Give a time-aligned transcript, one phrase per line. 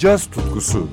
[0.00, 0.88] caz tutkusu.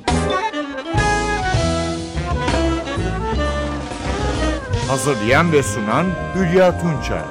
[4.87, 7.24] Hazırlayan ve sunan Hülya Tunçay.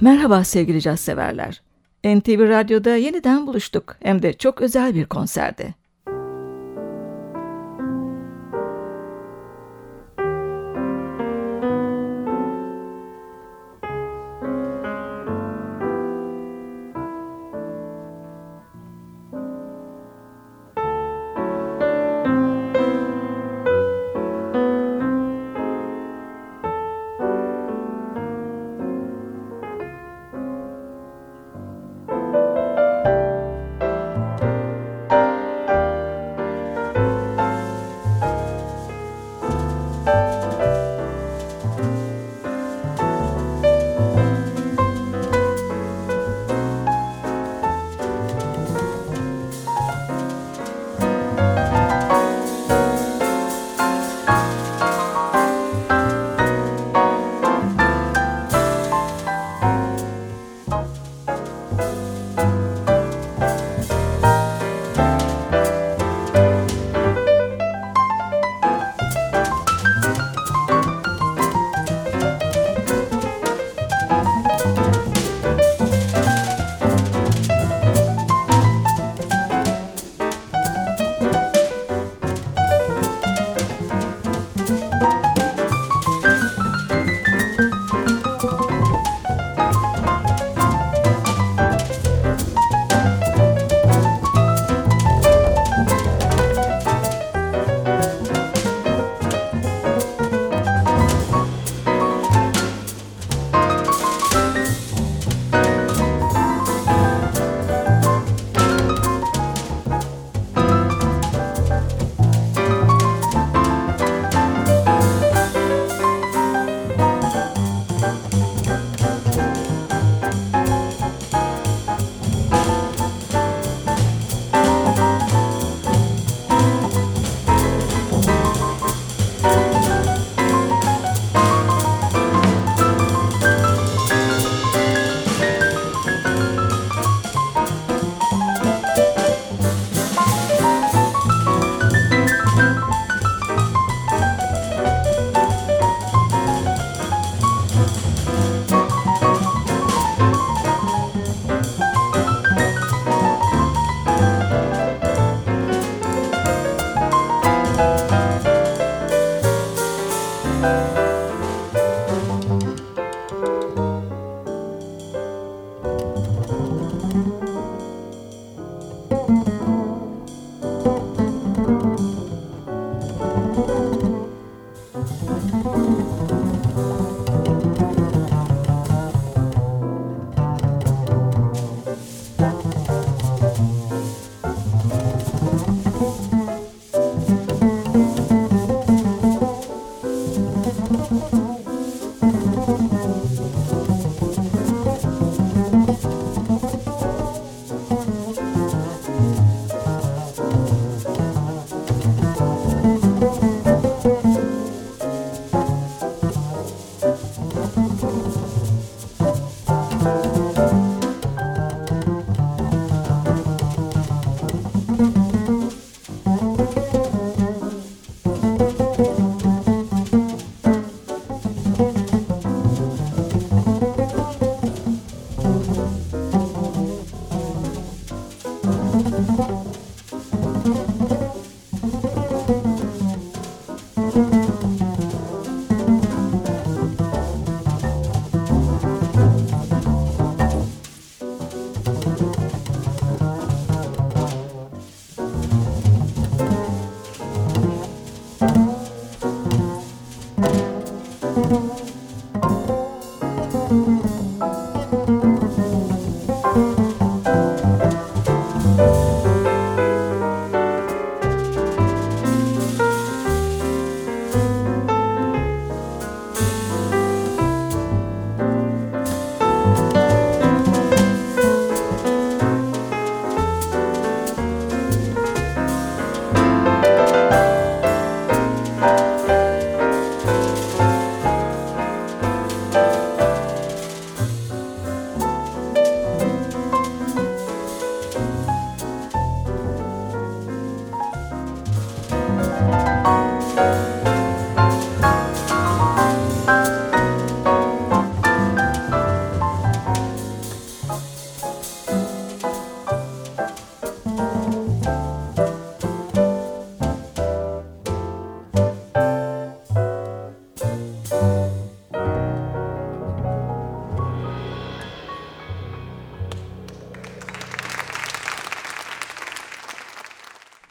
[0.00, 1.62] Merhaba sevgili caz severler.
[2.04, 3.96] NTV Radyo'da yeniden buluştuk.
[4.02, 5.74] Hem de çok özel bir konserde.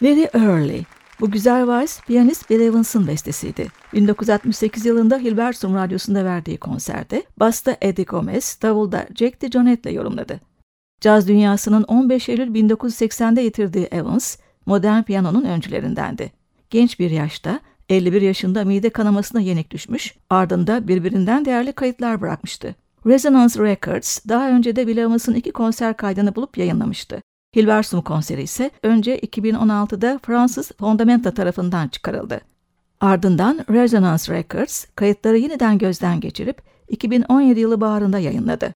[0.07, 0.83] Very Early.
[1.19, 3.68] Bu güzel vals piyanist Bill Evans'ın bestesiydi.
[3.94, 10.39] 1968 yılında Hilversum Radyosu'nda verdiği konserde basta Eddie Gomez, davulda Jack DeJohnette'le yorumladı.
[11.01, 16.31] Caz dünyasının 15 Eylül 1980'de yitirdiği Evans, modern piyanonun öncülerindendi.
[16.69, 17.59] Genç bir yaşta
[17.89, 22.75] 51 yaşında mide kanamasına yenik düşmüş, ardında birbirinden değerli kayıtlar bırakmıştı.
[23.06, 27.21] Resonance Records daha önce de Bill Evans'ın iki konser kaydını bulup yayınlamıştı.
[27.55, 32.41] Hilversum konseri ise önce 2016'da Fransız Fondamenta tarafından çıkarıldı.
[33.01, 38.73] Ardından Resonance Records kayıtları yeniden gözden geçirip 2017 yılı baharında yayınladı.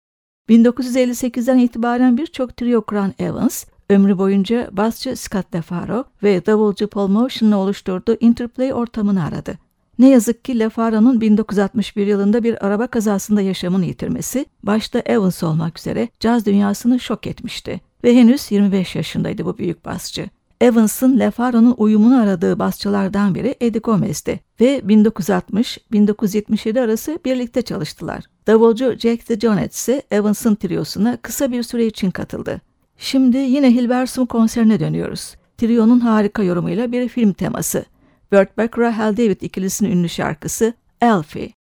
[0.50, 7.58] 1958'den itibaren birçok trio kuran Evans, ömrü boyunca basçı Scott DeFaro ve davulcu Paul Motion'la
[7.58, 9.58] oluşturduğu Interplay ortamını aradı.
[10.00, 16.10] Ne yazık ki LaFaro'nun 1961 yılında bir araba kazasında yaşamını yitirmesi, başta Evans olmak üzere
[16.20, 20.30] caz dünyasını şok etmişti ve henüz 25 yaşındaydı bu büyük basçı.
[20.62, 28.24] Evans'ın LaFaro'nun uyumunu aradığı basçılardan biri Eddie Gomez'di ve 1960-1977 arası birlikte çalıştılar.
[28.48, 32.62] Davulcu Jack DeJohnette ise Evans'ın triosuna kısa bir süre için katıldı.
[32.98, 35.36] Şimdi yine Hilversum konserine dönüyoruz.
[35.58, 37.86] Trio'nun harika yorumuyla bir film teması.
[38.32, 41.61] Burt Bacharach, Hal David ikilisinin ünlü şarkısı Elfie.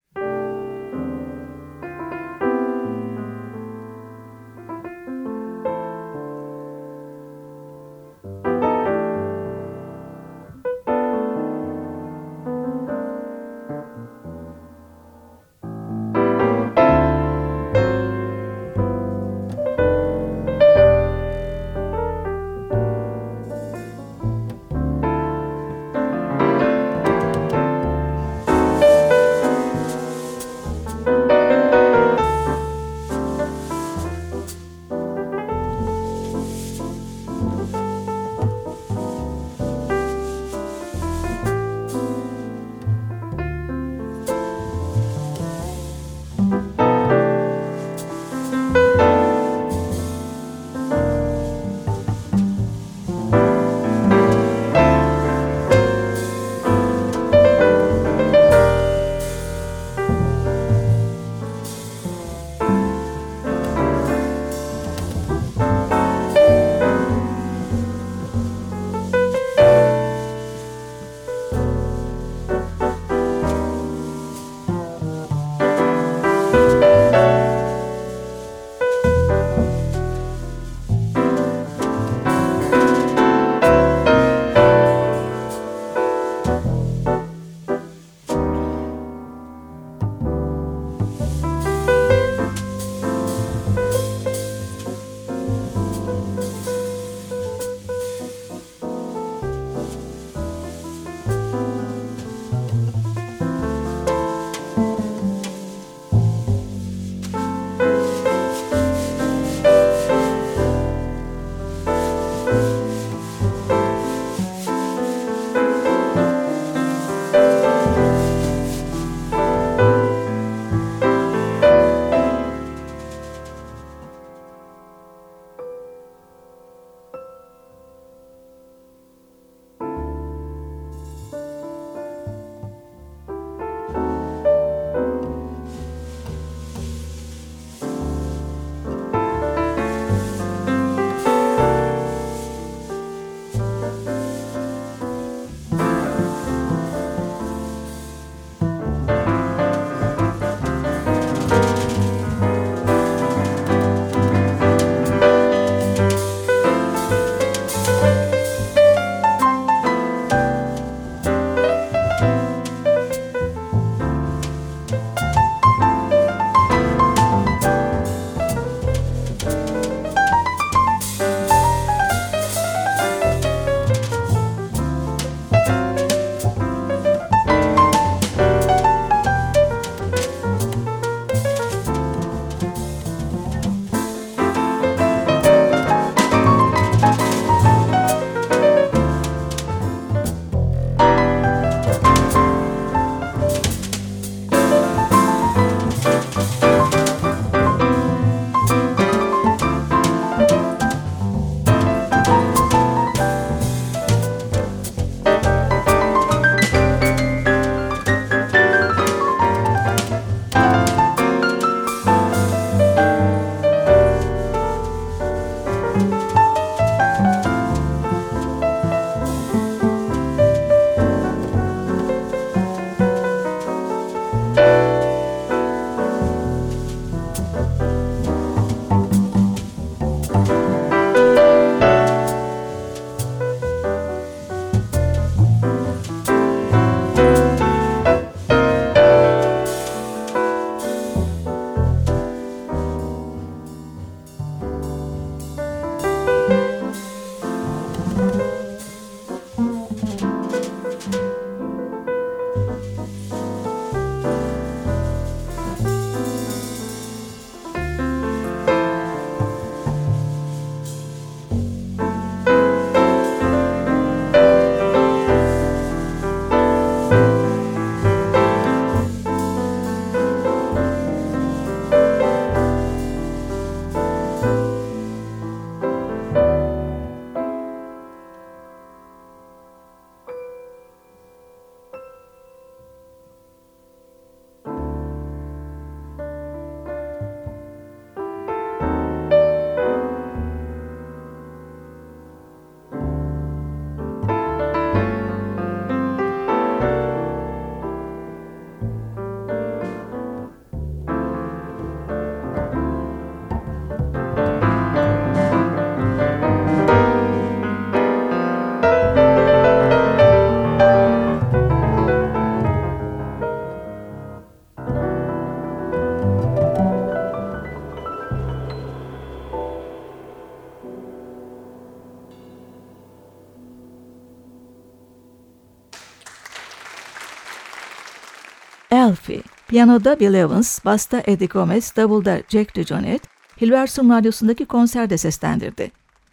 [329.76, 333.28] Piyanoda Bill Evans, basta Eddie Gomez, davulda Jack DeJohnette,
[333.60, 335.90] Hilversum Radyosu'ndaki konserde seslendirdi.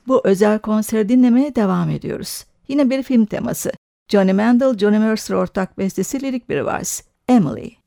[0.08, 2.46] Bu özel konseri dinlemeye devam ediyoruz.
[2.68, 3.72] Yine bir film teması.
[4.08, 7.02] Johnny Mandel, Johnny Mercer ortak bestesi lirik bir vals.
[7.30, 7.83] Emily.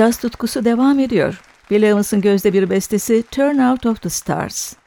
[0.00, 1.40] Caz tutkusu devam ediyor.
[1.70, 4.79] Bill Evans'ın gözde bir bestesi Turn Out of the Stars.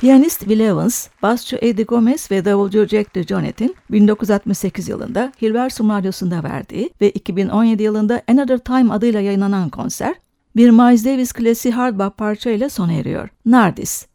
[0.00, 6.90] Piyanist Bill Evans, basçı Eddie Gomez ve davulcu Jack DeJohnette'in 1968 yılında Hilversum Radyosu'nda verdiği
[7.00, 10.14] ve 2017 yılında Another Time adıyla yayınlanan konser,
[10.56, 13.28] bir Miles Davis klasiği hard bop parça ile sona eriyor.
[13.46, 14.06] Nardis.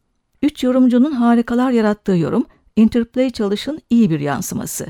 [0.41, 2.45] Üç yorumcunun harikalar yarattığı yorum,
[2.76, 4.86] Interplay çalışın iyi bir yansıması.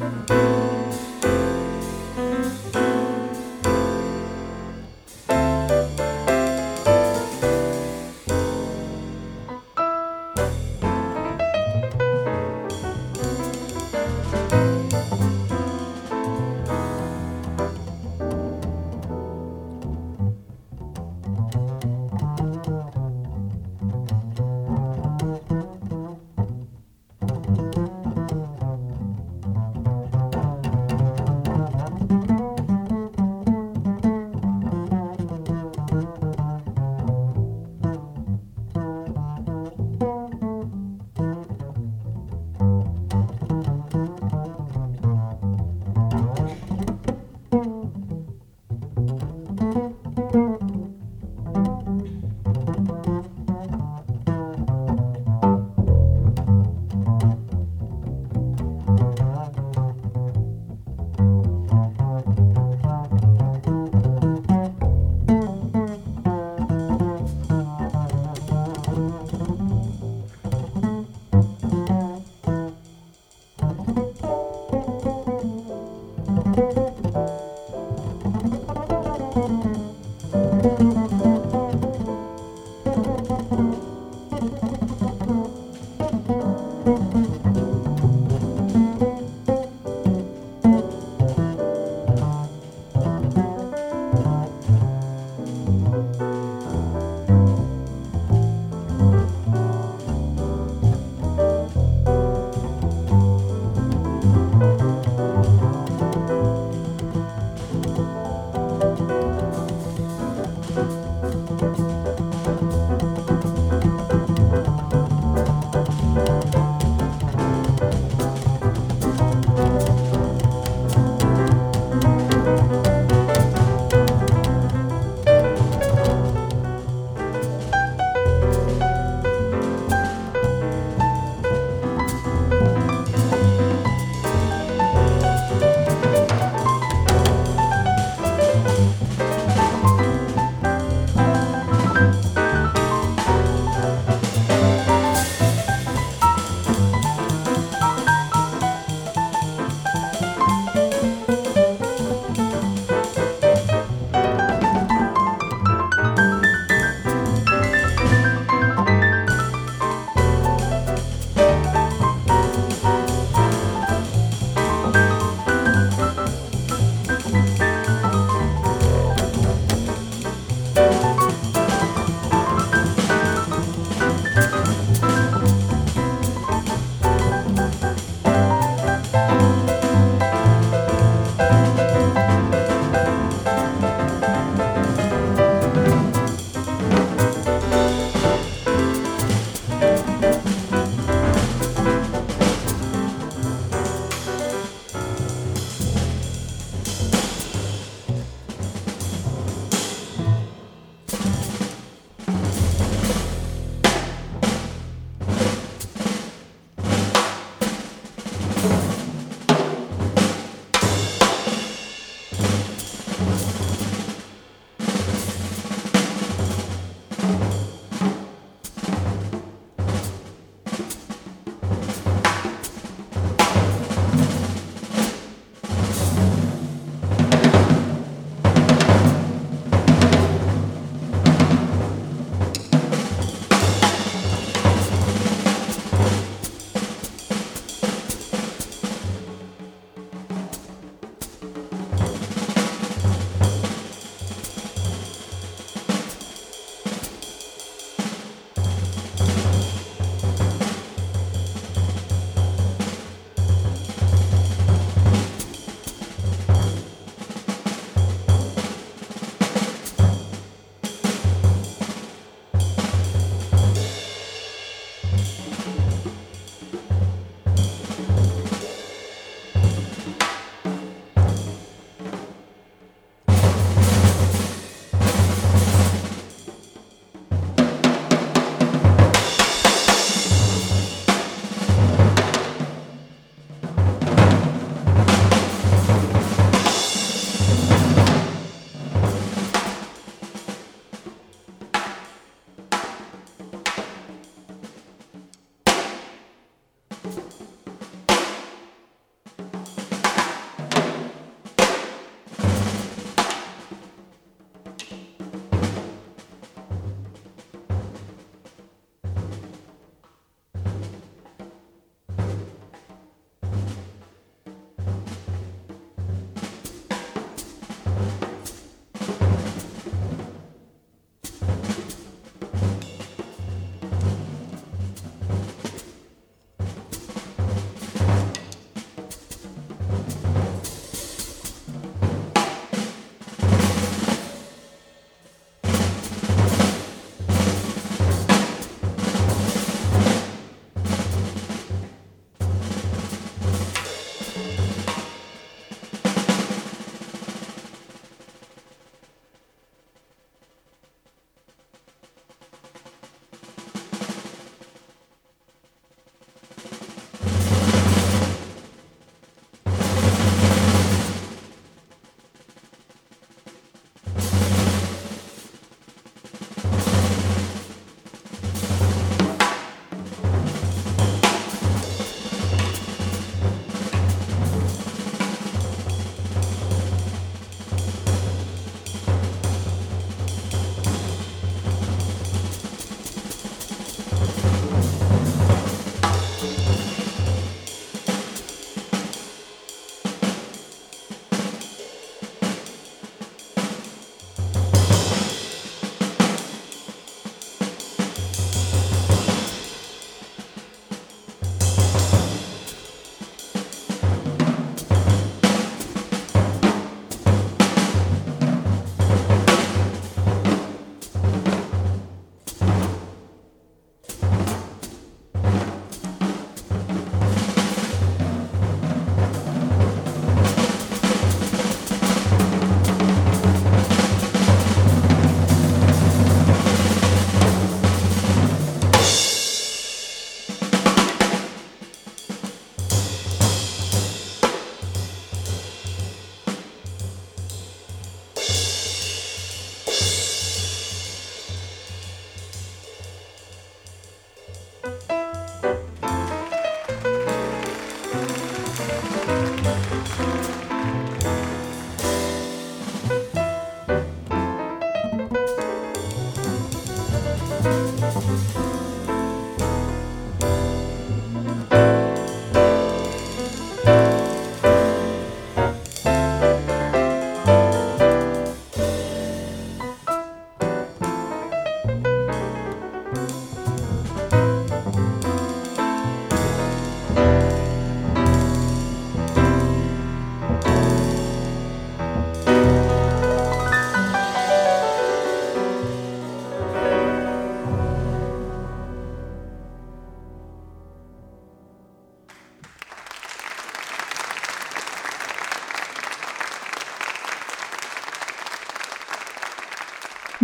[0.00, 0.69] Bye.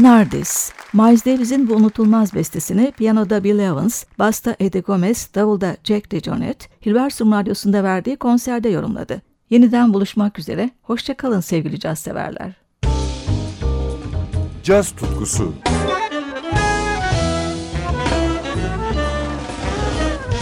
[0.06, 6.66] Nardis, Miles Davis'in bu unutulmaz bestesini piyanoda Bill Evans, basta Eddie Gomez, davulda Jack DeJohnette,
[6.86, 9.22] Hilversum Radyosu'nda verdiği konserde yorumladı.
[9.50, 12.52] Yeniden buluşmak üzere, hoşçakalın sevgili caz severler.
[14.62, 15.52] Caz tutkusu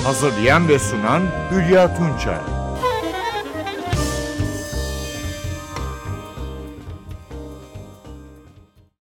[0.04, 2.53] Hazırlayan ve sunan Hülya Tunçay